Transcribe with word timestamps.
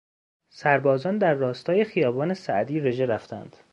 سربازان 0.49 1.17
در 1.17 1.33
راستای 1.33 1.83
خیابان 1.83 2.33
سعدی 2.33 2.79
رژه 2.79 3.05
رفتند. 3.05 3.55